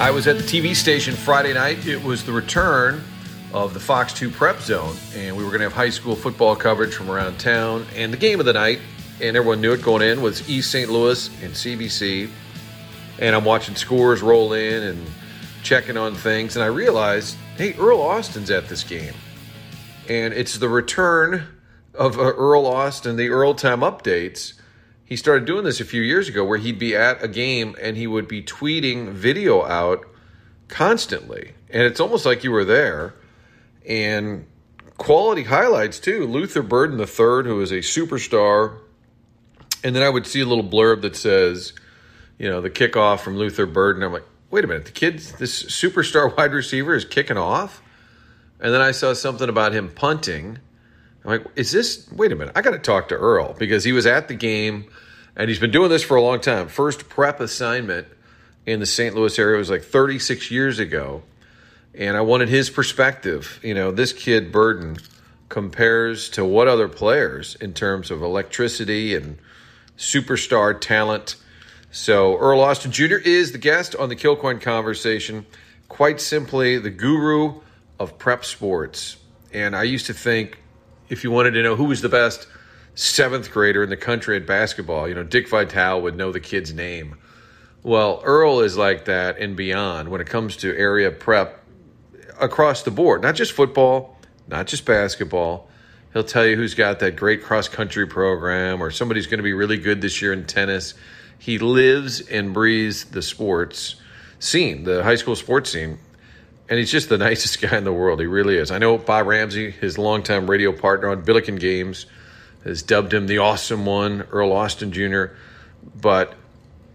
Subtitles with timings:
[0.00, 1.86] I was at the TV station Friday night.
[1.86, 3.04] It was the return
[3.52, 6.56] of the Fox 2 Prep Zone, and we were going to have high school football
[6.56, 7.84] coverage from around town.
[7.94, 8.80] And the game of the night,
[9.20, 10.90] and everyone knew it going in, was East St.
[10.90, 12.30] Louis and CBC.
[13.18, 15.06] And I'm watching scores roll in and
[15.62, 19.12] checking on things, and I realized, hey, Earl Austin's at this game.
[20.08, 21.46] And it's the return
[21.94, 24.54] of uh, Earl Austin, the Earl Time updates.
[25.10, 27.96] He started doing this a few years ago where he'd be at a game and
[27.96, 30.06] he would be tweeting video out
[30.68, 31.54] constantly.
[31.68, 33.14] And it's almost like you were there.
[33.84, 34.46] And
[34.98, 36.28] quality highlights too.
[36.28, 38.78] Luther Burden III, who is a superstar.
[39.82, 41.72] And then I would see a little blurb that says,
[42.38, 44.04] you know, the kickoff from Luther Burden.
[44.04, 47.82] I'm like, wait a minute, the kid, this superstar wide receiver is kicking off?
[48.60, 50.60] And then I saw something about him punting.
[51.24, 53.92] I'm like, is this, wait a minute, I got to talk to Earl because he
[53.92, 54.90] was at the game
[55.36, 56.68] and he's been doing this for a long time.
[56.68, 58.06] First prep assignment
[58.66, 59.14] in the St.
[59.14, 61.22] Louis area was like 36 years ago.
[61.94, 63.58] And I wanted his perspective.
[63.62, 64.96] You know, this kid, Burden,
[65.48, 69.38] compares to what other players in terms of electricity and
[69.98, 71.36] superstar talent.
[71.90, 73.16] So, Earl Austin Jr.
[73.16, 75.44] is the guest on the Kilcoyne Conversation.
[75.88, 77.60] Quite simply, the guru
[77.98, 79.16] of prep sports.
[79.52, 80.59] And I used to think
[81.10, 82.46] if you wanted to know who was the best
[82.94, 86.72] seventh grader in the country at basketball, you know, Dick Vitale would know the kid's
[86.72, 87.16] name.
[87.82, 91.62] Well, Earl is like that and beyond when it comes to area prep
[92.40, 94.16] across the board, not just football,
[94.48, 95.68] not just basketball.
[96.12, 99.52] He'll tell you who's got that great cross country program or somebody's going to be
[99.52, 100.94] really good this year in tennis.
[101.38, 103.96] He lives and breathes the sports
[104.38, 105.98] scene, the high school sports scene
[106.70, 108.20] and he's just the nicest guy in the world.
[108.20, 108.70] He really is.
[108.70, 112.06] I know Bob Ramsey, his longtime radio partner on Billiken Games,
[112.64, 115.24] has dubbed him the awesome one, Earl Austin Jr.,
[116.00, 116.34] but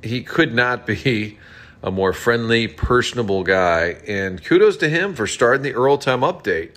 [0.02, 1.38] he could not be
[1.84, 3.98] a more friendly, personable guy.
[4.08, 6.72] And kudos to him for starting the Earl Time update.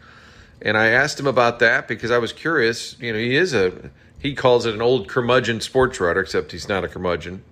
[0.60, 2.98] And I asked him about that because I was curious.
[2.98, 6.68] You know, he is a, he calls it an old curmudgeon sports writer, except he's
[6.68, 7.44] not a curmudgeon,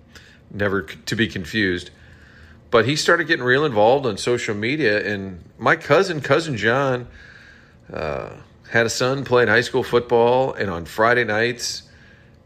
[0.51, 1.91] never to be confused
[2.69, 5.05] but he started getting real involved on social media.
[5.05, 7.07] And my cousin, cousin John,
[7.91, 8.31] uh,
[8.69, 11.83] had a son playing high school football, and on Friday nights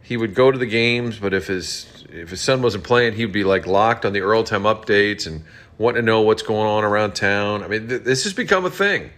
[0.03, 1.17] he would go to the games.
[1.19, 4.43] But if his if his son wasn't playing, he'd be like locked on the Earl
[4.43, 5.43] Time updates and
[5.77, 7.63] wanting to know what's going on around town.
[7.63, 9.11] I mean, th- this has become a thing,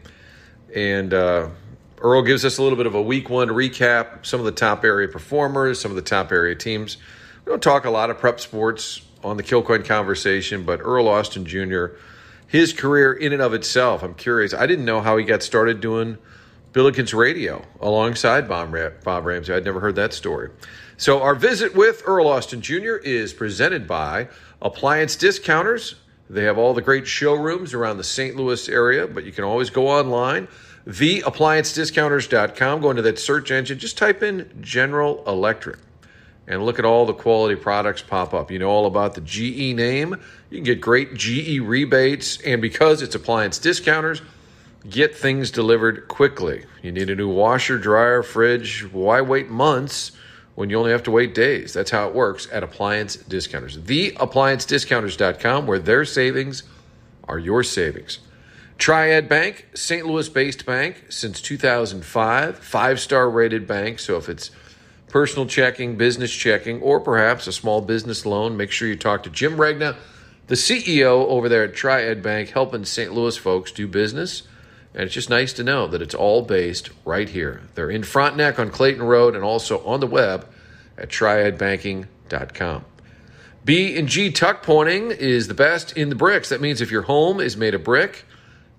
[0.73, 1.13] and.
[1.13, 1.49] Uh,
[2.03, 4.83] Earl gives us a little bit of a week one recap, some of the top
[4.83, 6.97] area performers, some of the top area teams.
[7.45, 11.45] We don't talk a lot of prep sports on the Kilcoyne conversation, but Earl Austin
[11.45, 11.87] Jr.,
[12.47, 14.53] his career in and of itself, I'm curious.
[14.53, 16.17] I didn't know how he got started doing
[16.71, 19.53] Billikens radio alongside Bob, Ramsey.
[19.53, 20.51] I'd never heard that story.
[20.97, 22.95] So, our visit with Earl Austin Jr.
[22.97, 24.27] is presented by
[24.61, 25.95] Appliance Discounters.
[26.29, 28.35] They have all the great showrooms around the St.
[28.35, 30.47] Louis area, but you can always go online,
[30.87, 32.81] theappliancediscounters.com.
[32.81, 35.79] Go into that search engine, just type in General Electric
[36.47, 38.51] and look at all the quality products pop up.
[38.51, 40.15] You know all about the GE name.
[40.49, 44.21] You can get great GE rebates, and because it's appliance discounters,
[44.89, 46.65] get things delivered quickly.
[46.81, 48.91] You need a new washer, dryer, fridge.
[48.91, 50.11] Why wait months
[50.55, 51.73] when you only have to wait days?
[51.73, 53.77] That's how it works at Appliance Discounters.
[53.77, 56.63] TheApplianceDiscounters.com, where their savings
[57.27, 58.19] are your savings.
[58.77, 60.05] Triad Bank, St.
[60.05, 63.99] Louis based bank since 2005, five star rated bank.
[63.99, 64.51] So if it's
[65.13, 69.29] personal checking, business checking, or perhaps a small business loan, make sure you talk to
[69.29, 69.95] Jim Regna,
[70.47, 73.13] the CEO over there at Triad Bank, helping St.
[73.13, 74.41] Louis folks do business.
[74.91, 77.61] And it's just nice to know that it's all based right here.
[77.75, 80.47] They're in Frontenac on Clayton Road and also on the web
[80.97, 82.85] at triadbanking.com.
[83.63, 86.49] B and G tuck pointing is the best in the bricks.
[86.49, 88.25] That means if your home is made of brick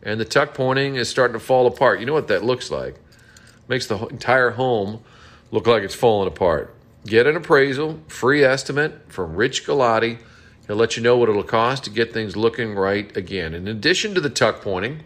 [0.03, 2.97] and the tuck pointing is starting to fall apart, you know what that looks like.
[3.69, 5.05] Makes the entire home
[5.55, 6.75] look like it's falling apart.
[7.07, 10.19] Get an appraisal, free estimate from Rich Galati.
[10.67, 13.55] He'll let you know what it'll cost to get things looking right again.
[13.55, 15.05] In addition to the tuck pointing,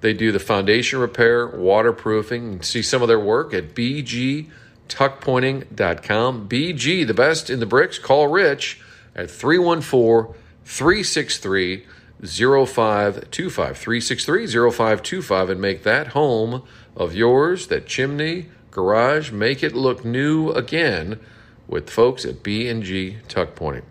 [0.00, 6.48] they do the foundation repair, waterproofing, see some of their work at bgtuckpointing.com.
[6.48, 7.98] BG, the best in the bricks.
[7.98, 8.80] Call Rich
[9.16, 11.84] at 314 363
[12.22, 13.76] 0525.
[13.76, 16.62] 363 0525 and make that home
[16.94, 21.18] of yours, that chimney, garage, make it look new again
[21.66, 23.86] with folks at B&G Tuck Pointing.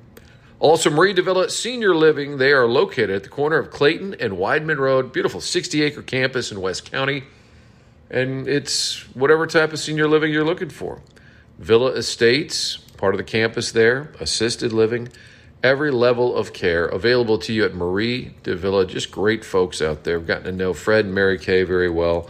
[0.59, 4.33] Also, Marie de Villa Senior Living, they are located at the corner of Clayton and
[4.33, 5.12] Weidman Road.
[5.12, 7.24] Beautiful 60 acre campus in West County.
[8.09, 11.01] And it's whatever type of senior living you're looking for.
[11.57, 15.09] Villa Estates, part of the campus there, assisted living,
[15.63, 18.85] every level of care available to you at Marie de Villa.
[18.85, 20.18] Just great folks out there.
[20.18, 22.30] I've gotten to know Fred and Mary Kay very well.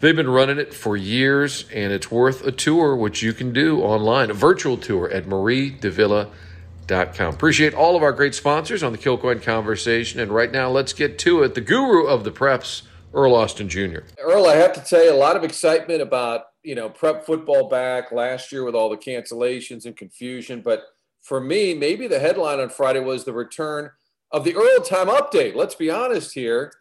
[0.00, 3.82] They've been running it for years, and it's worth a tour, which you can do
[3.82, 7.34] online, a virtual tour at mariedevilla.com.
[7.34, 10.18] Appreciate all of our great sponsors on the Kilcoyne Conversation.
[10.18, 11.54] And right now, let's get to it.
[11.54, 12.80] The guru of the preps,
[13.12, 13.98] Earl Austin Jr.
[14.18, 17.68] Earl, I have to tell you, a lot of excitement about, you know, prep football
[17.68, 20.62] back last year with all the cancellations and confusion.
[20.62, 20.84] But
[21.20, 23.90] for me, maybe the headline on Friday was the return
[24.32, 25.54] of the Earl Time update.
[25.54, 26.72] Let's be honest here.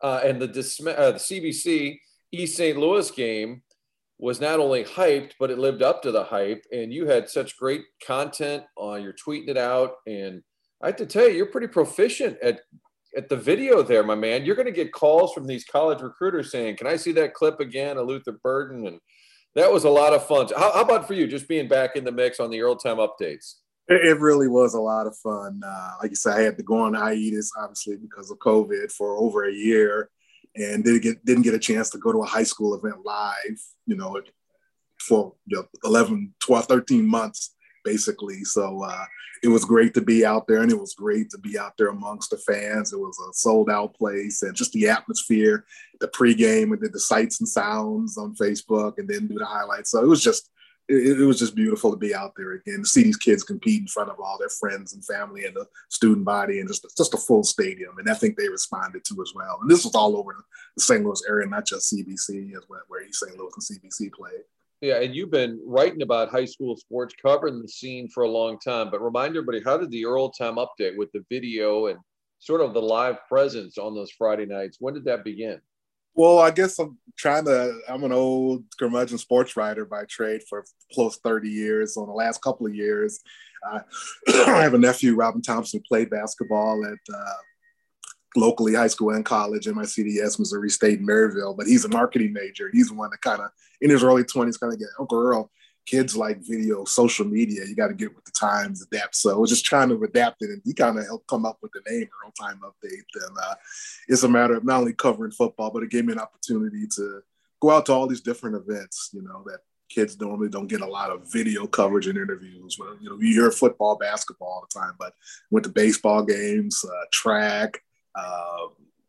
[0.00, 1.98] Uh, and the, uh, the CBC
[2.32, 2.78] East St.
[2.78, 3.62] Louis game
[4.18, 6.64] was not only hyped, but it lived up to the hype.
[6.72, 8.64] And you had such great content.
[8.80, 10.42] Uh, you're tweeting it out, and
[10.82, 12.60] I have to tell you, you're pretty proficient at
[13.16, 14.44] at the video there, my man.
[14.44, 17.58] You're going to get calls from these college recruiters saying, "Can I see that clip
[17.60, 19.00] again?" Of Luther Burden, and
[19.54, 20.48] that was a lot of fun.
[20.54, 22.98] How, how about for you, just being back in the mix on the Earl Time
[22.98, 23.54] updates?
[23.88, 25.62] It really was a lot of fun.
[25.64, 29.16] Uh, like you said, I had to go on hiatus, obviously, because of COVID for
[29.16, 30.10] over a year
[30.56, 33.60] and didn't get didn't get a chance to go to a high school event live,
[33.86, 34.20] you know,
[34.98, 37.54] for you know, 11, 12, 13 months
[37.84, 38.44] basically.
[38.44, 39.04] So uh,
[39.42, 41.88] it was great to be out there, and it was great to be out there
[41.88, 42.92] amongst the fans.
[42.92, 45.64] It was a sold out place, and just the atmosphere,
[46.00, 49.90] the pregame, and did the sights and sounds on Facebook, and then do the highlights.
[49.90, 50.50] So it was just
[50.88, 53.82] it, it, was just beautiful to be out there again to see these kids compete
[53.82, 57.14] in front of all their friends and family and the student body and just just
[57.14, 57.98] a full stadium.
[57.98, 59.58] And I think they responded to as well.
[59.60, 60.34] And this was all over
[60.76, 61.04] the St.
[61.04, 63.36] Louis area, not just CBC, as well, where East St.
[63.36, 64.42] Louis and CBC played.
[64.80, 68.58] Yeah, and you've been writing about high school sports, covering the scene for a long
[68.60, 68.90] time.
[68.90, 71.98] But remind everybody, how did the Earl Time update with the video and
[72.38, 74.78] sort of the live presence on those Friday nights?
[74.80, 75.60] When did that begin?
[76.18, 77.78] Well, I guess I'm trying to.
[77.88, 81.96] I'm an old curmudgeon sports writer by trade for close 30 years.
[81.96, 83.20] On the last couple of years,
[83.64, 83.78] uh,
[84.48, 87.34] I have a nephew, Robin Thompson, who played basketball at uh,
[88.34, 91.56] locally high school and college, MICDS, Missouri State, Maryville.
[91.56, 92.68] But he's a marketing major.
[92.72, 93.50] He's the one that kind of,
[93.80, 95.52] in his early 20s, kind of get Uncle Earl
[95.88, 97.64] kids like video, social media.
[97.66, 99.16] You got to get with the times, adapt.
[99.16, 101.58] So I was just trying to adapt it, and he kind of helped come up
[101.62, 103.04] with the name Real Time Update.
[103.14, 103.54] And uh,
[104.06, 107.22] it's a matter of not only covering football, but it gave me an opportunity to
[107.60, 109.10] go out to all these different events.
[109.14, 112.76] You know that kids normally don't get a lot of video coverage and interviews.
[112.78, 115.14] Well, you know, you hear football, basketball all the time, but
[115.50, 117.82] went to baseball games, uh, track,
[118.14, 118.66] uh,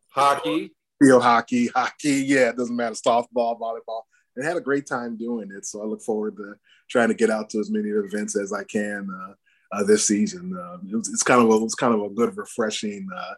[0.08, 0.72] hockey,
[1.02, 2.24] field hockey, hockey.
[2.25, 2.96] Yeah, it doesn't matter.
[2.96, 4.04] Softball, volleyball
[4.36, 5.66] and had a great time doing it.
[5.66, 6.56] So I look forward to
[6.90, 9.34] trying to get out to as many events as I can uh,
[9.72, 10.58] uh, this season.
[10.58, 13.34] Uh, it was, it's kind of a, it's kind of a good, refreshing uh,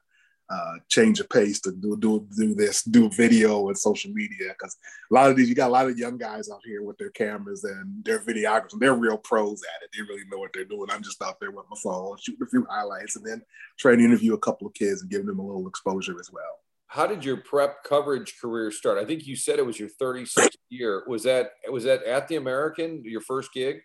[0.50, 4.76] uh, change of pace to do do do this, do video and social media because
[5.10, 7.10] a lot of these you got a lot of young guys out here with their
[7.12, 8.74] cameras and their videographers.
[8.74, 9.90] And they're real pros at it.
[9.94, 10.90] They really know what they're doing.
[10.92, 13.42] I'm just out there with my phone, shooting a few highlights, and then
[13.80, 16.60] trying to interview a couple of kids and giving them a little exposure as well
[16.92, 18.98] how did your prep coverage career start?
[18.98, 21.06] I think you said it was your 36th year.
[21.08, 23.78] Was that was that at the American, your first gig?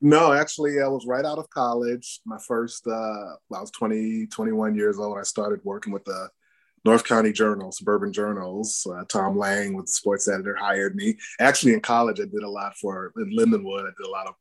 [0.00, 2.20] No, actually, I was right out of college.
[2.24, 5.18] My first, uh, I was 20, 21 years old.
[5.18, 6.28] I started working with the
[6.84, 8.86] North County Journal, Suburban Journals.
[8.88, 11.16] Uh, Tom Lang, with the sports editor, hired me.
[11.40, 13.82] Actually, in college, I did a lot for in Lindenwood.
[13.82, 14.34] I did a lot of,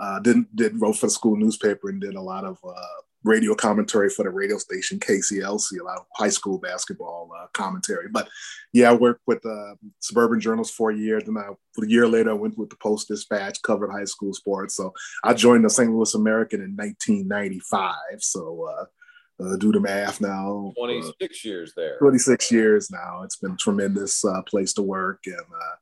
[0.00, 3.54] uh, didn't did wrote for the school newspaper and did a lot of uh, radio
[3.54, 8.08] commentary for the radio station KCLC, a lot of high school basketball uh, commentary.
[8.10, 8.28] But
[8.72, 11.20] yeah, I worked with uh, Suburban Journals for a year.
[11.20, 14.74] Then I, a year later, I went with the Post Dispatch, covered high school sports.
[14.74, 15.90] So I joined the St.
[15.90, 17.94] Louis American in 1995.
[18.20, 20.72] So uh, uh, do the math now.
[20.76, 21.98] Uh, 26 years there.
[21.98, 23.22] 26 years now.
[23.22, 25.76] It's been a tremendous uh, place to work and uh,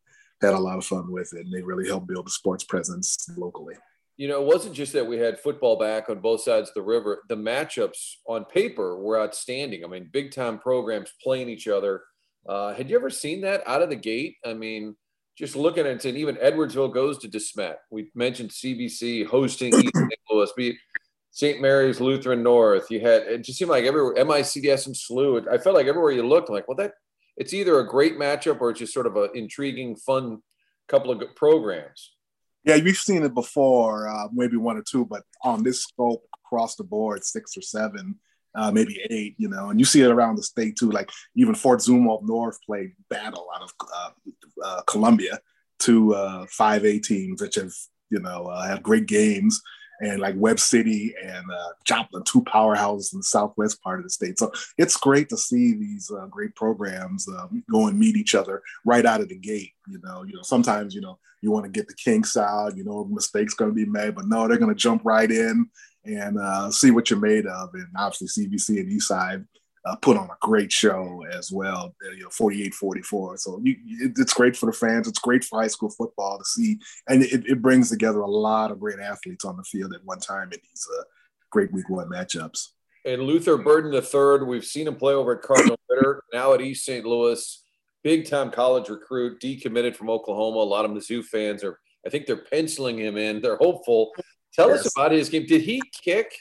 [0.46, 1.46] had a lot of fun with it.
[1.46, 3.76] And they really helped build a sports presence locally
[4.18, 6.82] you know, it wasn't just that we had football back on both sides of the
[6.82, 7.22] river.
[7.28, 9.84] The matchups on paper were outstanding.
[9.84, 12.02] I mean, big time programs playing each other.
[12.46, 14.34] Uh, had you ever seen that out of the gate?
[14.44, 14.96] I mean,
[15.38, 17.76] just looking at it, and even Edwardsville goes to DeSmet.
[17.92, 20.12] We mentioned CBC hosting East St.
[20.28, 20.76] Louis, be
[21.30, 21.60] St.
[21.60, 22.90] Mary's Lutheran North.
[22.90, 25.46] You had it just seemed like everywhere MICDS and SLU.
[25.48, 26.94] I felt like everywhere you looked, like, well, that
[27.36, 30.42] it's either a great matchup or it's just sort of an intriguing, fun
[30.88, 32.16] couple of programs.
[32.68, 36.76] Yeah, you've seen it before, uh, maybe one or two, but on this scope across
[36.76, 38.16] the board, six or seven,
[38.54, 40.90] uh, maybe eight, you know, and you see it around the state too.
[40.90, 44.10] Like even Fort Zumwalt North played battle out of uh,
[44.62, 45.40] uh Columbia
[45.78, 47.72] to uh, five A teams, which have
[48.10, 49.62] you know uh, had great games.
[50.00, 54.10] And like Webb City and uh, Joplin, two powerhouses in the southwest part of the
[54.10, 54.38] state.
[54.38, 58.62] So it's great to see these uh, great programs um, go and meet each other
[58.84, 59.72] right out of the gate.
[59.88, 62.76] You know, you know, sometimes you know you want to get the kinks out.
[62.76, 65.68] You know, mistakes going to be made, but no, they're going to jump right in
[66.04, 67.74] and uh, see what you're made of.
[67.74, 69.46] And obviously, CBC and Eastside
[69.84, 73.36] uh, put on a great show as well, uh, you know, 48 44.
[73.38, 75.08] So you, it, it's great for the fans.
[75.08, 76.78] It's great for high school football to see.
[77.08, 80.20] And it, it, brings together a lot of great athletes on the field at one
[80.20, 81.02] time in these uh,
[81.50, 82.68] great week one matchups.
[83.04, 86.84] And Luther Burden III, we've seen him play over at Cardinal Ritter, now at East
[86.84, 87.04] St.
[87.04, 87.64] Louis.
[88.04, 90.58] Big time college recruit, decommitted from Oklahoma.
[90.58, 93.40] A lot of Mizzou fans are, I think they're penciling him in.
[93.40, 94.12] They're hopeful.
[94.54, 94.86] Tell yes.
[94.86, 95.46] us about his game.
[95.46, 96.32] Did he kick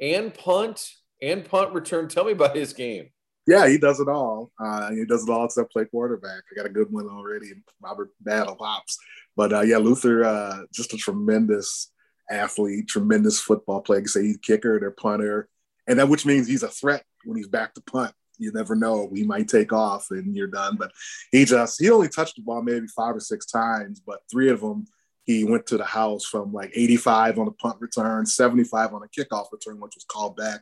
[0.00, 0.88] and punt
[1.30, 2.08] and punt return.
[2.08, 3.10] Tell me about his game.
[3.46, 4.50] Yeah, he does it all.
[4.58, 6.42] Uh, he does it all except play quarterback.
[6.50, 8.98] I got a good one already, Robert Battle Pops.
[9.36, 11.90] But uh, yeah, Luther, uh, just a tremendous
[12.30, 14.00] athlete, tremendous football player.
[14.00, 15.48] You say he's kicker, their punter,
[15.86, 18.14] and that which means he's a threat when he's back to punt.
[18.38, 20.76] You never know; he might take off and you're done.
[20.76, 20.92] But
[21.30, 24.60] he just he only touched the ball maybe five or six times, but three of
[24.60, 24.86] them
[25.24, 29.08] he went to the house from like 85 on the punt return, 75 on a
[29.08, 30.60] kickoff return, which was called back,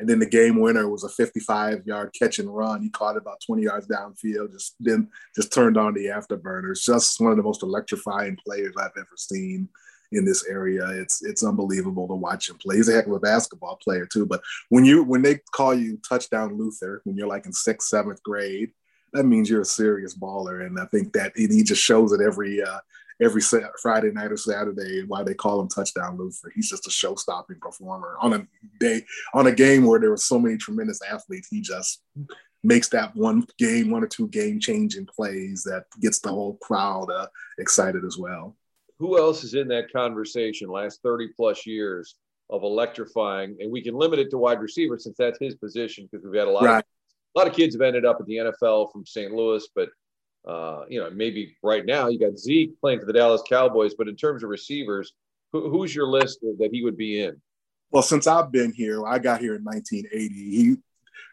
[0.00, 2.82] and then the game winner was a 55 yard catch and run.
[2.82, 6.82] He caught it about 20 yards downfield, just then just turned on the afterburners.
[6.82, 9.68] Just one of the most electrifying players I've ever seen
[10.12, 10.88] in this area.
[10.88, 12.76] It's it's unbelievable to watch him play.
[12.76, 14.24] He's a heck of a basketball player too.
[14.24, 14.40] But
[14.70, 18.72] when you when they call you touchdown Luther, when you're like in sixth, seventh grade,
[19.12, 20.66] that means you're a serious baller.
[20.66, 22.80] And I think that he just shows it every uh,
[23.20, 23.42] every
[23.82, 25.04] Friday night or Saturday.
[25.06, 26.50] Why they call him Touchdown Luther?
[26.54, 28.46] He's just a show-stopping performer on a
[28.78, 31.48] day on a game where there were so many tremendous athletes.
[31.48, 32.02] He just
[32.62, 37.26] makes that one game, one or two game-changing plays that gets the whole crowd uh,
[37.58, 38.56] excited as well.
[38.98, 40.68] Who else is in that conversation?
[40.68, 42.16] Last thirty plus years
[42.50, 46.24] of electrifying, and we can limit it to wide receiver since that's his position because
[46.24, 46.64] we've had a lot.
[46.64, 46.78] Right.
[46.78, 46.84] Of,
[47.34, 49.32] a lot of kids have ended up at the NFL from St.
[49.32, 49.88] Louis, but
[50.46, 54.08] uh, you know, maybe right now you got Zeke playing for the Dallas Cowboys, but
[54.08, 55.12] in terms of receivers,
[55.52, 57.40] who, who's your list that he would be in?
[57.90, 60.28] Well, since I've been here, I got here in 1980.
[60.28, 60.76] He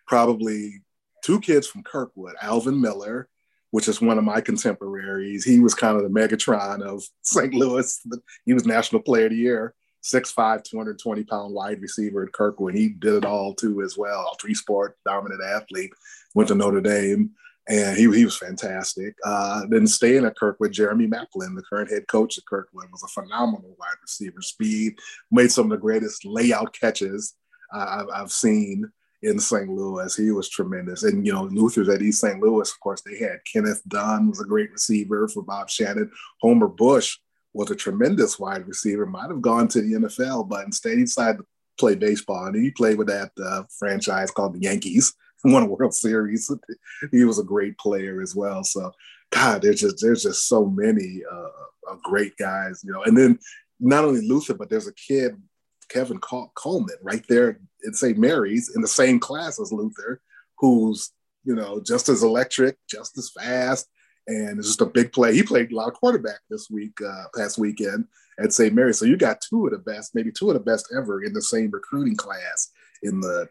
[0.08, 0.82] probably
[1.24, 3.30] two kids from Kirkwood, Alvin Miller,
[3.72, 5.46] which is one of my contemporaries.
[5.46, 7.54] He was kind of the Megatron of St.
[7.54, 8.06] Louis.
[8.46, 9.74] He was National Player of the Year.
[10.14, 12.76] 6'5, 220 pound wide receiver at Kirkwood.
[12.76, 14.36] He did it all too as well.
[14.40, 15.92] Three sport dominant athlete.
[16.34, 17.32] Went to Notre Dame
[17.70, 19.16] and he, he was fantastic.
[19.26, 23.08] Uh, then staying at Kirkwood, Jeremy Maclin, the current head coach at Kirkwood, was a
[23.08, 24.42] phenomenal wide receiver.
[24.42, 24.98] Speed,
[25.32, 27.36] made some of the greatest layout catches
[27.74, 28.90] uh, I've, I've, seen
[29.24, 29.68] in St.
[29.68, 30.16] Louis.
[30.16, 31.04] He was tremendous.
[31.04, 32.40] And, you know, Luther's at East St.
[32.40, 36.10] Louis, of course, they had Kenneth Dunn was a great receiver for Bob Shannon.
[36.40, 37.18] Homer Bush
[37.58, 41.40] was a tremendous wide receiver, might have gone to the NFL, but instead he decided
[41.40, 41.46] to
[41.80, 42.46] play baseball.
[42.46, 46.52] And he played with that uh, franchise called the Yankees won a World Series.
[47.12, 48.64] he was a great player as well.
[48.64, 48.92] So,
[49.32, 53.04] God, there's just there's just so many uh, great guys, you know.
[53.04, 53.40] And then
[53.80, 55.42] not only Luther, but there's a kid,
[55.90, 58.18] Kevin Coleman, right there at St.
[58.18, 60.22] Mary's in the same class as Luther,
[60.58, 61.12] who's
[61.44, 63.88] you know just as electric, just as fast,
[64.28, 65.34] and it's just a big play.
[65.34, 68.06] He played a lot of quarterback this week, uh, past weekend
[68.40, 68.74] at St.
[68.74, 69.00] Mary's.
[69.00, 71.42] So you got two of the best, maybe two of the best ever in the
[71.42, 72.70] same recruiting class
[73.04, 73.48] in the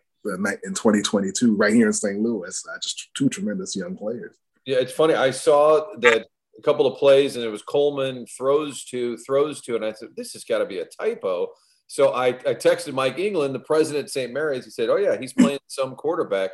[0.64, 2.21] in 2022 right here in St.
[2.21, 2.64] Louis.
[2.68, 4.37] Uh, just two tremendous young players.
[4.64, 5.14] Yeah, it's funny.
[5.14, 6.26] I saw that
[6.59, 10.09] a couple of plays, and it was Coleman throws to, throws to, and I said,
[10.16, 11.49] this has got to be a typo.
[11.87, 14.33] So I, I texted Mike England, the president of St.
[14.33, 14.64] Mary's.
[14.64, 16.50] He said, oh, yeah, he's playing some quarterback.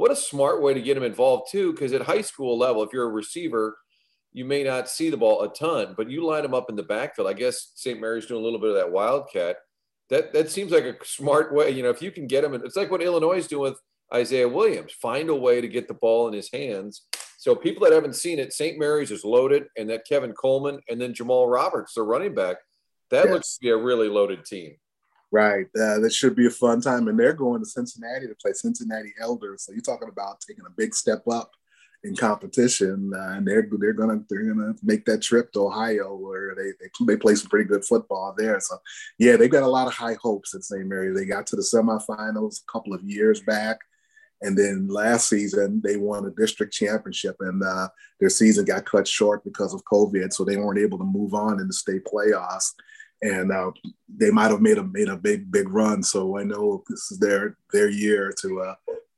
[0.00, 2.90] What a smart way to get him involved, too, because at high school level, if
[2.90, 3.76] you're a receiver,
[4.32, 6.82] you may not see the ball a ton, but you line him up in the
[6.82, 7.28] backfield.
[7.28, 8.00] I guess St.
[8.00, 9.56] Mary's doing a little bit of that wildcat
[10.08, 11.70] that that seems like a smart way.
[11.70, 13.80] You know, if you can get him, it's like what Illinois is doing with
[14.12, 14.92] Isaiah Williams.
[14.92, 17.02] Find a way to get the ball in his hands.
[17.36, 18.78] So people that haven't seen it, St.
[18.78, 22.56] Mary's is loaded, and that Kevin Coleman and then Jamal Roberts, the running back,
[23.10, 23.32] that yes.
[23.34, 24.76] looks to be a really loaded team.
[25.32, 25.66] Right.
[25.78, 27.06] Uh, that should be a fun time.
[27.08, 29.62] And they're going to Cincinnati to play Cincinnati Elders.
[29.64, 31.52] So you're talking about taking a big step up
[32.02, 36.54] in competition, uh, and they're they're gonna they're gonna make that trip to Ohio where
[36.54, 38.58] they, they they play some pretty good football there.
[38.60, 38.78] So
[39.18, 40.86] yeah, they've got a lot of high hopes at St.
[40.86, 41.12] Mary.
[41.14, 43.78] They got to the semifinals a couple of years back,
[44.40, 49.06] and then last season they won a district championship, and uh, their season got cut
[49.06, 52.72] short because of COVID, so they weren't able to move on in the state playoffs.
[53.22, 53.72] And uh,
[54.08, 56.02] they might have made a made a big big run.
[56.02, 58.74] So I know this is their their year to uh,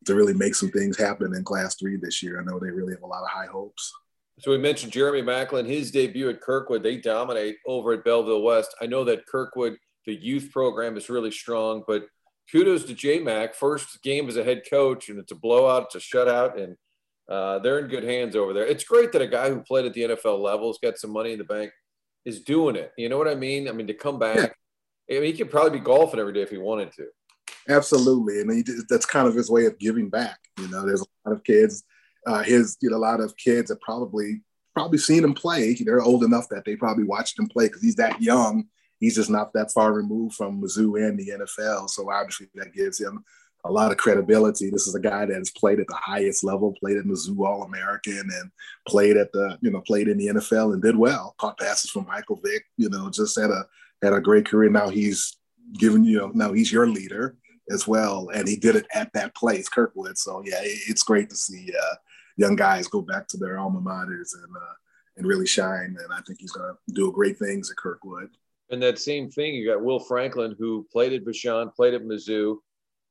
[0.06, 2.40] to really make some things happen in Class Three this year.
[2.40, 3.92] I know they really have a lot of high hopes.
[4.40, 6.82] So we mentioned Jeremy Maclin, his debut at Kirkwood.
[6.82, 8.74] They dominate over at Belleville West.
[8.80, 12.06] I know that Kirkwood The youth program is really strong, but
[12.50, 13.54] kudos to J Mac.
[13.54, 16.76] First game as a head coach, and it's a blowout, it's a shutout, and
[17.30, 18.66] uh, they're in good hands over there.
[18.66, 21.32] It's great that a guy who played at the NFL level has got some money
[21.32, 21.70] in the bank
[22.24, 22.92] is doing it.
[22.96, 23.68] You know what I mean?
[23.68, 24.56] I mean, to come back,
[25.10, 27.06] I mean, he could probably be golfing every day if he wanted to.
[27.68, 30.38] Absolutely, and he, that's kind of his way of giving back.
[30.58, 31.84] You know, there's a lot of kids,
[32.26, 34.42] uh, his you know, a lot of kids have probably
[34.74, 35.74] probably seen him play.
[35.74, 38.64] They're old enough that they probably watched him play because he's that young.
[38.98, 43.00] He's just not that far removed from Mizzou and the NFL, so obviously that gives
[43.00, 43.24] him
[43.64, 44.70] a lot of credibility.
[44.70, 47.62] This is a guy that has played at the highest level, played at Mizzou All
[47.62, 48.50] American, and
[48.88, 51.34] played at the you know played in the NFL and did well.
[51.38, 52.64] Caught passes from Michael Vick.
[52.76, 53.64] You know, just had a
[54.02, 54.70] had a great career.
[54.70, 55.36] Now he's
[55.78, 57.36] given you know now he's your leader
[57.70, 60.18] as well, and he did it at that place, Kirkwood.
[60.18, 61.94] So yeah, it's great to see uh,
[62.36, 64.74] young guys go back to their alma maters and uh,
[65.16, 65.96] and really shine.
[66.02, 68.30] And I think he's going to do great things at Kirkwood.
[68.70, 72.56] And that same thing, you got Will Franklin, who played at Vashon, played at Mizzou,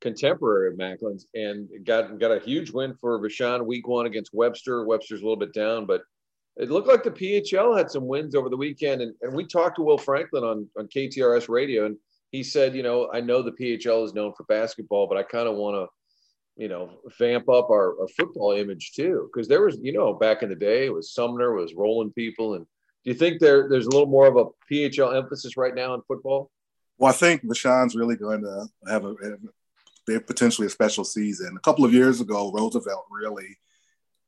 [0.02, 4.84] contemporary of Maclin's, and got got a huge win for Vashon week one against Webster.
[4.84, 6.02] Webster's a little bit down, but
[6.56, 9.00] it looked like the PHL had some wins over the weekend.
[9.00, 11.96] And, and we talked to Will Franklin on, on KTRS radio, and
[12.30, 15.48] he said, you know, I know the PHL is known for basketball, but I kind
[15.48, 19.30] of want to, you know, vamp up our, our football image too.
[19.32, 22.54] Because there was, you know, back in the day, it was Sumner was rolling people.
[22.54, 22.66] And
[23.04, 26.02] do you think there there's a little more of a PHL emphasis right now in
[26.02, 26.50] football?
[26.98, 29.14] Well, I think Vashon's really going to have a,
[30.08, 31.54] have potentially a special season.
[31.56, 33.58] A couple of years ago, Roosevelt really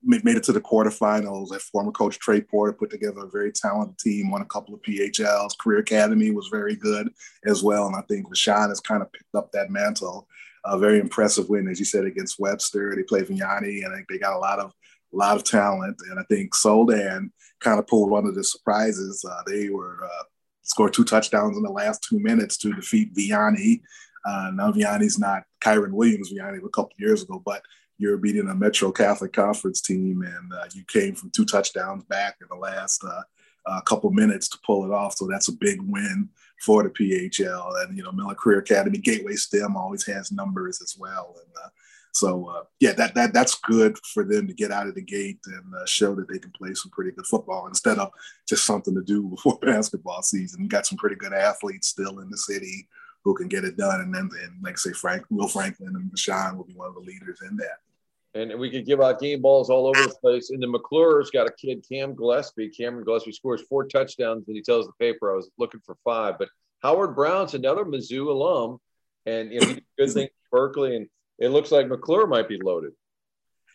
[0.05, 1.49] made it to the quarterfinals.
[1.49, 4.83] That former coach Trey Porter put together a very talented team, won a couple of
[4.83, 5.59] PHLs.
[5.59, 7.09] Career Academy was very good
[7.45, 7.87] as well.
[7.87, 10.29] And I think Vashon has kind of picked up that mantle.
[10.67, 12.95] A very impressive win, as you said, against Webster.
[12.95, 14.73] They played Vianney, and I think they got a lot of
[15.13, 15.97] a lot of talent.
[16.11, 19.25] And I think Soldan kind of pulled one of the surprises.
[19.29, 20.25] Uh, they were uh,
[20.63, 23.83] scored two touchdowns in the last two minutes to defeat Vianney.
[24.25, 27.63] Uh, now Vianney's not Kyren Williams Vianney a couple years ago, but
[27.99, 32.37] you're beating a Metro Catholic Conference team, and uh, you came from two touchdowns back
[32.41, 33.23] in the last uh,
[33.67, 35.15] uh, couple minutes to pull it off.
[35.15, 36.29] So that's a big win
[36.61, 37.83] for the PHL.
[37.83, 41.69] And you know, Miller Career Academy, Gateway STEM always has numbers as well, and uh,
[42.13, 45.39] so uh, yeah, that that that's good for them to get out of the gate
[45.47, 48.11] and show that they can play some pretty good football instead of
[48.49, 50.63] just something to do before basketball season.
[50.63, 52.89] You got some pretty good athletes still in the city
[53.25, 54.01] who can get it done.
[54.01, 57.01] And then, and like say, Frank, Will Franklin and Vashon will be one of the
[57.01, 57.79] leaders in that.
[58.35, 60.51] And we could give out game balls all over the place.
[60.51, 62.69] And the McCluer's got a kid, Cam Gillespie.
[62.69, 66.37] Cameron Gillespie scores four touchdowns, and he tells the paper I was looking for five.
[66.39, 66.49] But
[66.83, 68.79] Howard Brown's another Mizzou alum,
[69.25, 71.09] and you know, he did good things Berkeley, and
[71.39, 72.93] it looks like McCluer might be loaded.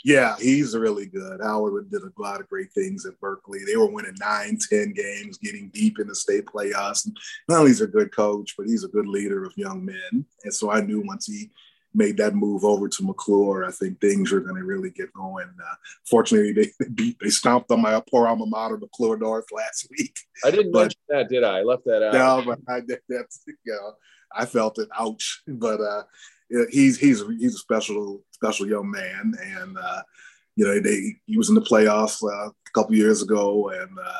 [0.03, 1.41] Yeah, he's really good.
[1.41, 3.59] Howard did a lot of great things at Berkeley.
[3.65, 7.05] They were winning nine, ten games, getting deep in the state playoffs.
[7.05, 7.17] And
[7.49, 10.25] not only is a good coach, but he's a good leader of young men.
[10.43, 11.51] And so I knew once he
[11.93, 15.47] made that move over to McCluer, I think things are going to really get going.
[15.47, 20.17] Uh, fortunately, they beat, they stomped on my poor alma mater, McCluer North, last week.
[20.45, 21.59] I didn't but, mention that, did I?
[21.59, 22.13] I left that out.
[22.13, 23.93] No, but I that's you know,
[24.33, 24.87] I felt it.
[24.97, 25.41] Ouch!
[25.47, 26.03] But uh,
[26.69, 30.01] he's he's he's a special special young man, and uh,
[30.55, 34.11] you know they he was in the playoffs uh, a couple years ago, and uh,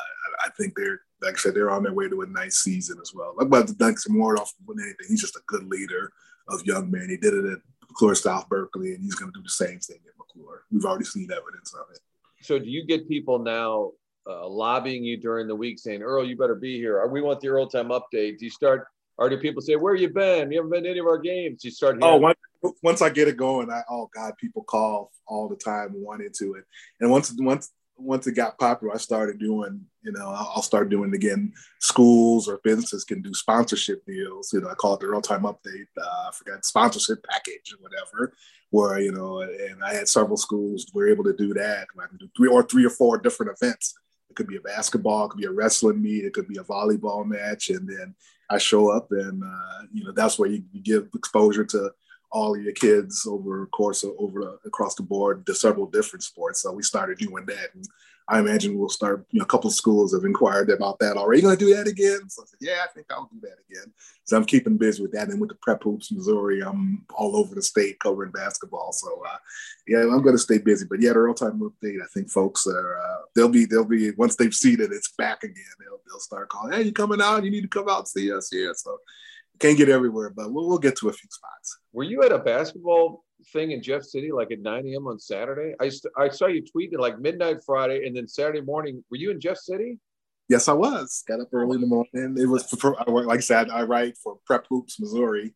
[0.44, 3.12] I think they're like I said they're on their way to a nice season as
[3.14, 3.34] well.
[3.40, 5.06] I'm about to thank some more off than anything.
[5.08, 6.12] He's just a good leader
[6.48, 7.08] of young men.
[7.08, 9.98] He did it at McCluer South Berkeley, and he's going to do the same thing
[10.06, 10.60] at McCluer.
[10.70, 12.00] We've already seen evidence of it.
[12.42, 13.92] So, do you get people now
[14.28, 17.06] uh, lobbying you during the week saying, "Earl, you better be here"?
[17.06, 18.38] We want the Earl time update.
[18.38, 18.86] Do you start
[19.20, 20.50] or do people say, "Where you been?
[20.50, 22.02] You haven't been to any of our games." You start.
[22.02, 22.38] Hearing- oh, once,
[22.82, 26.54] once I get it going, I oh god, people call all the time wanting to
[26.54, 26.64] it,
[27.00, 29.84] and once once once it got popular, I started doing.
[30.02, 31.52] You know, I'll start doing again.
[31.80, 34.50] Schools or businesses can do sponsorship deals.
[34.54, 35.86] You know, I call it the real time update.
[36.00, 38.32] Uh, I forgot sponsorship package or whatever.
[38.70, 41.88] Where you know, and I had several schools were able to do that.
[42.02, 43.94] I can do three or three or four different events.
[44.30, 46.64] It could be a basketball, it could be a wrestling meet, it could be a
[46.64, 48.14] volleyball match, and then
[48.48, 51.92] I show up, and uh, you know that's where you, you, give exposure to
[52.32, 56.62] all of your kids over course of, over across the board to several different sports.
[56.62, 57.84] So we started doing that, and
[58.30, 59.26] I imagine we'll start.
[59.32, 61.42] You know, a couple of schools have inquired about that already.
[61.42, 62.28] Going to do that again?
[62.28, 63.92] So I said, yeah, I think I'll do that again.
[64.22, 67.56] So I'm keeping busy with that, and with the prep hoops Missouri, I'm all over
[67.56, 68.92] the state covering basketball.
[68.92, 69.36] So uh,
[69.88, 70.86] yeah, I'm going to stay busy.
[70.88, 72.00] But yeah, the real time update.
[72.00, 75.42] I think folks are uh, they'll be they'll be once they've seen it, it's back
[75.42, 75.64] again.
[75.80, 76.72] They'll they'll start calling.
[76.72, 77.44] Hey, you coming out?
[77.44, 78.72] You need to come out and see us here.
[78.76, 78.96] So
[79.58, 81.78] can't get everywhere, but we'll, we'll get to a few spots.
[81.92, 85.06] Were you at a basketball thing in Jeff City like at 9 a.m.
[85.06, 85.74] on Saturday?
[85.80, 89.04] I, st- I saw you tweet at like midnight Friday and then Saturday morning.
[89.10, 89.98] Were you in Jeff City?
[90.48, 91.22] Yes, I was.
[91.28, 92.36] Got up early in the morning.
[92.36, 95.54] It was for, like I said, I write for Prep Hoops Missouri,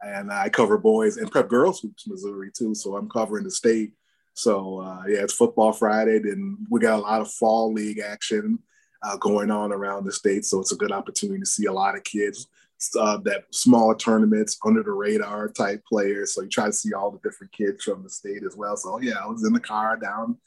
[0.00, 2.74] and I cover boys and Prep Girls Hoops Missouri too.
[2.74, 3.94] So I'm covering the state.
[4.34, 8.60] So uh, yeah, it's Football Friday, and we got a lot of fall league action
[9.02, 10.44] uh, going on around the state.
[10.44, 12.46] So it's a good opportunity to see a lot of kids
[12.98, 16.34] uh, that small tournaments, under the radar type players.
[16.34, 18.76] So you try to see all the different kids from the state as well.
[18.76, 20.38] So yeah, I was in the car down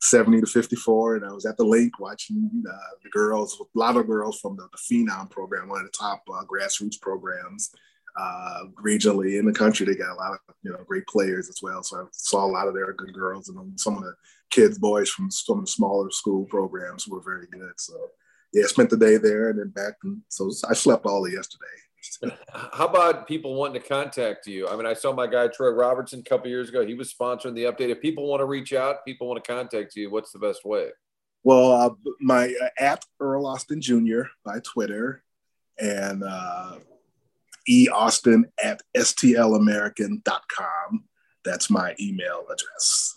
[0.00, 3.96] 70 to 54, and I was at the link watching uh, the girls, a lot
[3.96, 7.74] of girls from the, the Phenom program, one of the top uh, grassroots programs
[8.16, 9.86] uh, regionally in the country.
[9.86, 11.82] They got a lot of you know great players as well.
[11.82, 14.14] So I saw a lot of their good girls, and some of the
[14.50, 17.72] kids, boys from some of the smaller school programs were very good.
[17.76, 17.94] So
[18.54, 19.94] yeah, spent the day there and then back.
[20.04, 21.64] And so I slept all of yesterday.
[22.72, 24.68] How about people wanting to contact you?
[24.68, 26.86] I mean, I saw my guy Troy Robertson a couple years ago.
[26.86, 27.90] He was sponsoring the update.
[27.90, 30.90] If people want to reach out, people want to contact you, what's the best way?
[31.42, 31.90] Well, uh,
[32.20, 34.22] my uh, at Earl Austin Jr.
[34.44, 35.24] by Twitter
[35.78, 36.76] and uh,
[37.68, 41.04] E Austin at stlamerican.com.
[41.44, 43.16] That's my email address.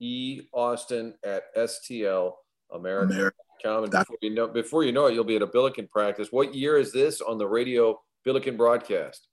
[0.00, 3.32] E Austin at stlamerican.com.
[3.64, 6.28] And before you know, before you know it, you'll be at a Billiken practice.
[6.30, 9.28] What year is this on the radio Billiken broadcast?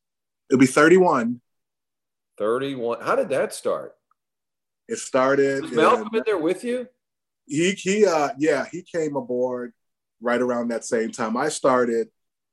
[0.49, 1.41] It'll be 31.
[2.37, 3.01] 31.
[3.01, 3.95] How did that start?
[4.87, 5.63] It started.
[5.63, 6.87] Was Malcolm in, in there with you?
[7.45, 9.73] He he uh yeah, he came aboard
[10.21, 11.37] right around that same time.
[11.37, 12.09] I started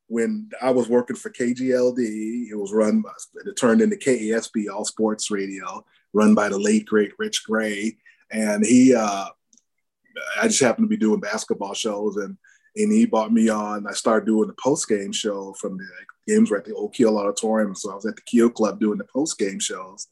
[0.09, 2.49] when I was working for KGLD.
[2.51, 3.11] It was run by,
[3.45, 7.97] it turned into KASB All Sports Radio, run by the late great Rich Gray.
[8.31, 9.29] And he uh
[10.41, 12.37] I just happened to be doing basketball shows and
[12.77, 13.87] and he bought me on.
[13.87, 15.87] I started doing the post game show from the
[16.27, 17.75] games were at the Old Auditorium.
[17.75, 20.09] So I was at the Kiel Club doing the post game shows.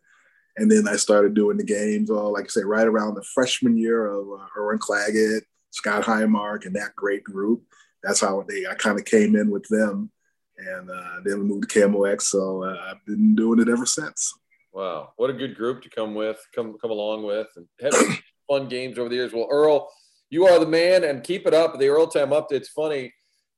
[0.56, 3.76] And then I started doing the games, all like I say, right around the freshman
[3.76, 7.64] year of uh, Erwin Claggett, Scott Highmark, and that great group.
[8.02, 10.10] That's how they I kind of came in with them.
[10.56, 12.22] And uh, then moved to KMOX.
[12.22, 14.32] So uh, I've been doing it ever since.
[14.72, 15.12] Wow.
[15.16, 18.98] What a good group to come with, come come along with, and have fun games
[18.98, 19.32] over the years.
[19.32, 19.90] Well, Earl,
[20.30, 21.78] you are the man, and keep it up.
[21.78, 23.12] The Earl Time update's funny.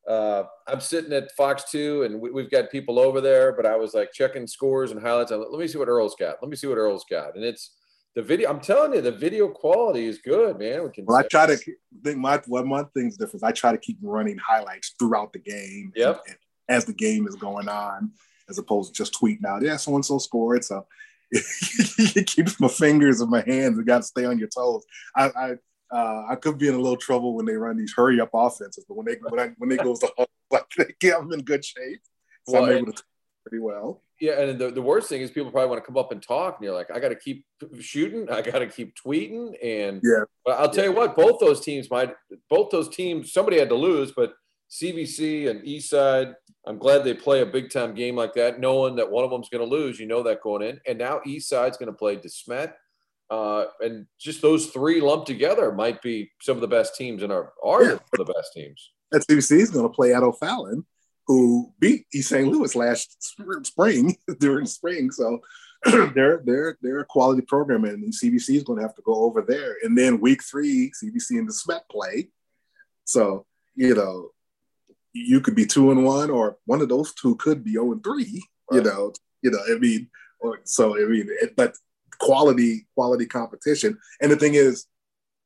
[0.08, 3.74] Uh, I'm sitting at Fox 2 and we, have got people over there, but I
[3.74, 5.32] was like checking scores and highlights.
[5.32, 6.36] Like, let me see what Earl's got.
[6.40, 7.34] Let me see what Earl's got.
[7.34, 7.72] And it's
[8.14, 8.48] the video.
[8.48, 10.84] I'm telling you, the video quality is good, man.
[10.84, 11.04] We can.
[11.04, 11.56] Well, I try to
[12.04, 13.44] think my one one thing's different.
[13.44, 15.92] I try to keep running highlights throughout the game.
[15.96, 16.22] Yep.
[16.26, 16.38] And, and
[16.76, 18.12] as the game is going on,
[18.48, 20.64] as opposed to just tweeting out, yeah, so and so scored.
[20.64, 20.86] So
[21.30, 23.76] it keeps my fingers and my hands.
[23.76, 24.84] You got to stay on your toes.
[25.14, 25.54] I, I
[25.90, 28.84] uh, I could be in a little trouble when they run these hurry up offenses,
[28.88, 30.12] but when they when, I, when they goes to
[30.50, 32.00] like they get them in good shape,
[32.48, 33.02] so well, I'm able to
[33.44, 34.02] pretty well.
[34.20, 36.56] Yeah, and the, the worst thing is people probably want to come up and talk,
[36.56, 37.44] and you're like, I got to keep
[37.80, 40.24] shooting, I got to keep tweeting, and yeah.
[40.44, 40.90] But I'll tell yeah.
[40.90, 42.14] you what, both those teams might,
[42.48, 44.32] both those teams, somebody had to lose, but
[44.70, 46.34] CBC and Eastside
[46.66, 49.48] I'm glad they play a big time game like that, knowing that one of them's
[49.48, 50.00] going to lose.
[50.00, 52.72] You know that going in, and now East Side's going to play DeSmet,
[53.30, 57.30] uh, and just those three lumped together might be some of the best teams in
[57.30, 57.98] our are yeah.
[58.12, 58.90] the best teams.
[59.12, 60.84] And CBC is going to play at O'Fallon,
[61.26, 62.48] who beat East St.
[62.48, 63.16] Louis last
[63.64, 65.12] spring during spring.
[65.12, 65.38] So
[65.84, 69.42] they're they're they're a quality program, and CBC is going to have to go over
[69.42, 69.76] there.
[69.84, 72.28] And then week three, CBC and DeSmet play.
[73.04, 74.30] So you know
[75.16, 77.92] you could be two and one, or one of those two could be zero oh
[77.92, 78.42] and three.
[78.70, 78.78] Right.
[78.78, 79.60] You know, you know.
[79.68, 80.08] I mean,
[80.40, 81.74] or, so I mean, it, but
[82.18, 83.98] quality quality competition.
[84.20, 84.86] And the thing is,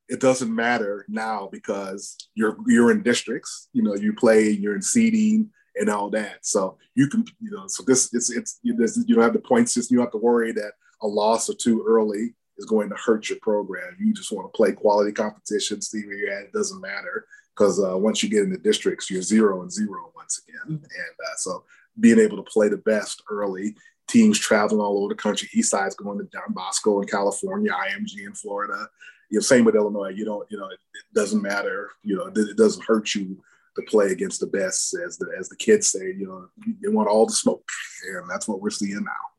[0.09, 3.69] it doesn't matter now because you're you're in districts.
[3.73, 6.45] You know, you play, you're in seeding and all that.
[6.45, 9.69] So you can, you know, so this it's it's you, you don't have the point
[9.69, 9.95] system.
[9.95, 13.27] You don't have to worry that a loss or two early is going to hurt
[13.27, 13.97] your program.
[13.99, 16.45] You just want to play quality competition, see where you're at.
[16.45, 20.41] It doesn't matter because uh, once you get into districts, you're zero and zero once
[20.47, 20.77] again.
[20.77, 21.63] And uh, so
[21.99, 23.75] being able to play the best early,
[24.07, 25.49] teams traveling all over the country.
[25.53, 28.87] East Side's going to Don Bosco in California, IMG in Florida.
[29.29, 30.09] You know, same with Illinois.
[30.09, 31.89] You don't, you know, it, it doesn't matter.
[32.03, 33.41] You know, it, it, doesn't hurt you
[33.75, 36.13] to play against the best, as the as the kids say.
[36.17, 37.67] You know, they want all the smoke,
[38.05, 39.30] and that's what we're seeing now.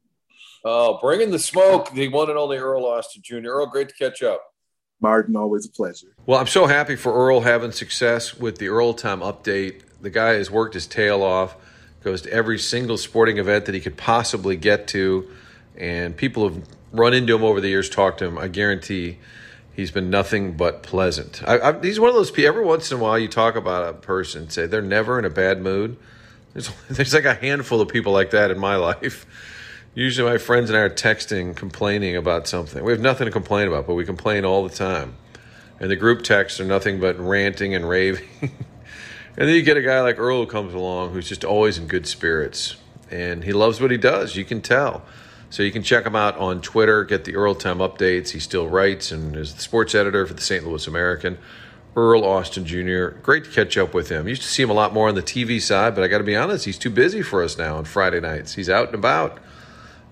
[0.65, 3.49] Oh, bringing the smoke, the one and only Earl Austin Jr.
[3.49, 4.43] Earl, great to catch up.
[5.01, 6.15] Martin, always a pleasure.
[6.27, 9.83] Well, I'm so happy for Earl having success with the Earl Time update.
[10.01, 11.57] The guy has worked his tail off,
[12.05, 15.29] goes to every single sporting event that he could possibly get to,
[15.77, 18.39] and people have run into him over the years, talked to him.
[18.39, 19.19] I guarantee
[19.75, 21.43] he's been nothing but pleasant.
[21.45, 22.49] I, I, he's one of those people.
[22.49, 25.31] Every once in a while, you talk about a person, say they're never in a
[25.31, 25.97] bad mood.
[26.53, 29.27] There's, there's like a handful of people like that in my life.
[29.95, 32.83] Usually, my friends and I are texting, complaining about something.
[32.83, 35.17] We have nothing to complain about, but we complain all the time.
[35.79, 38.29] And the group texts are nothing but ranting and raving.
[39.37, 41.87] And then you get a guy like Earl who comes along who's just always in
[41.87, 42.77] good spirits.
[43.11, 44.37] And he loves what he does.
[44.37, 45.05] You can tell.
[45.49, 48.31] So you can check him out on Twitter, get the Earl Time updates.
[48.31, 50.67] He still writes and is the sports editor for the St.
[50.67, 51.39] Louis American.
[51.95, 53.09] Earl Austin Jr.
[53.23, 54.29] Great to catch up with him.
[54.29, 56.25] Used to see him a lot more on the TV side, but I got to
[56.25, 58.55] be honest, he's too busy for us now on Friday nights.
[58.55, 59.39] He's out and about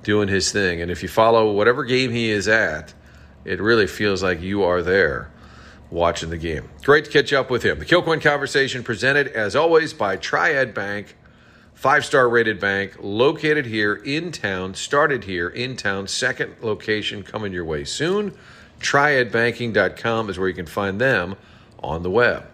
[0.03, 0.81] doing his thing.
[0.81, 2.95] And if you follow whatever game he is at,
[3.45, 5.31] it really feels like you are there
[5.91, 6.69] watching the game.
[6.83, 7.79] Great to catch up with him.
[7.79, 11.17] The Kilcoyne Conversation presented, as always, by Triad Bank,
[11.75, 17.53] five star rated bank, located here in town, started here in town, second location coming
[17.53, 18.37] your way soon.
[18.81, 21.37] TriadBanking.com is where you can find them
[21.83, 22.47] on the web.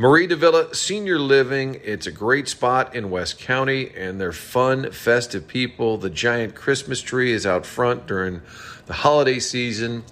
[0.00, 4.90] Mari de Villa Senior Living, it's a great spot in West County, and they're fun,
[4.92, 5.98] festive people.
[5.98, 8.40] The giant Christmas tree is out front during
[8.86, 10.04] the holiday season.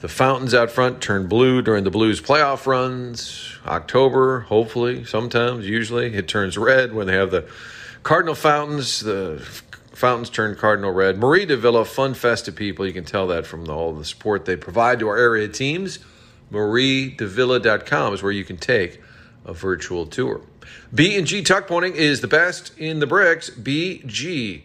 [0.00, 3.56] The fountains out front turn blue during the Blues playoff runs.
[3.64, 7.48] October, hopefully, sometimes, usually, it turns red when they have the
[8.02, 8.98] Cardinal fountains.
[8.98, 9.38] The
[9.92, 11.18] fountains turn cardinal red.
[11.18, 12.84] Marie de Villa, fun, festive people.
[12.84, 16.00] You can tell that from all the support they provide to our area teams.
[16.52, 19.00] MarieDeVilla.com is where you can take
[19.44, 20.42] a virtual tour.
[20.94, 23.50] B&G Tuck Pointing is the best in the bricks.
[23.50, 24.62] BG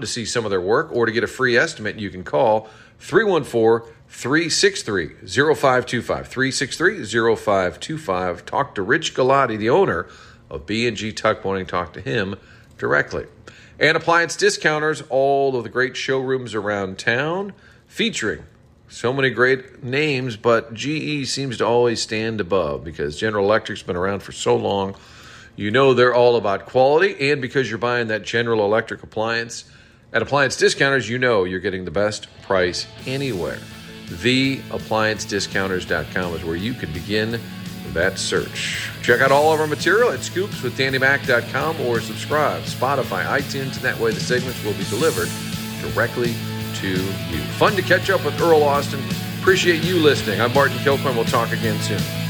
[0.00, 1.98] to see some of their work or to get a free estimate.
[1.98, 2.68] You can call
[2.98, 6.28] 314 363 0525.
[6.28, 8.46] 363 0525.
[8.46, 10.06] Talk to Rich Galati, the owner
[10.50, 11.66] of B&G Tuck Pointing.
[11.66, 12.36] Talk to him
[12.78, 13.26] directly.
[13.78, 17.54] And appliance discounters, all of the great showrooms around town
[17.86, 18.44] featuring
[18.88, 23.96] so many great names, but GE seems to always stand above because General Electric's been
[23.96, 24.94] around for so long.
[25.56, 29.64] You know they're all about quality, and because you're buying that General Electric appliance
[30.12, 33.58] at Appliance Discounters, you know you're getting the best price anywhere.
[34.06, 37.40] TheApplianceDiscounters.com is where you can begin
[37.94, 38.90] that search.
[39.02, 44.12] Check out all of our material at scoopswithdannymac.com or subscribe, Spotify, iTunes, and that way
[44.12, 45.28] the segments will be delivered
[45.80, 46.34] directly
[46.74, 47.42] to you.
[47.58, 49.00] Fun to catch up with Earl Austin.
[49.40, 50.40] Appreciate you listening.
[50.40, 51.14] I'm Martin Kilcoyne.
[51.14, 52.23] We'll talk again soon.